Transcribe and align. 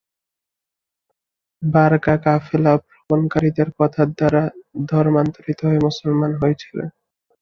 বারকা 1.61 2.15
কাফেলা 2.25 2.73
ভ্রমণকারীদের 2.85 3.69
কথার 3.79 4.09
দ্বারা 4.11 4.43
ধর্মান্তরিত 4.91 5.59
হয়ে 5.67 5.85
মুসলমান 5.87 6.31
হয়েছিলেন। 6.41 6.87